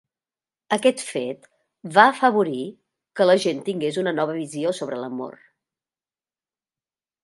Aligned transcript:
Aquest 0.77 1.03
fet 1.09 1.45
va 1.99 2.07
afavorir 2.15 2.65
que 3.21 3.29
la 3.31 3.37
gent 3.47 3.63
tingués 3.71 4.03
una 4.07 4.17
nova 4.23 4.39
visió 4.43 4.77
sobre 4.83 5.03
l'amor. 5.05 5.41